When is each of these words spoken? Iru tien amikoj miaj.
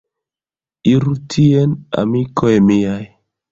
Iru 0.93 1.13
tien 1.35 1.77
amikoj 2.03 2.53
miaj. 2.73 3.01